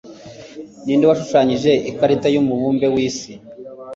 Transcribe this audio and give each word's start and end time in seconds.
ninde 0.83 1.05
washushanyije 1.11 1.71
ikarita 1.89 2.27
yumubumbe 2.33 2.85
wisi 2.93 3.31